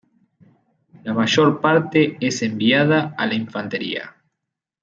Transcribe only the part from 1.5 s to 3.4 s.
parte es enviada a la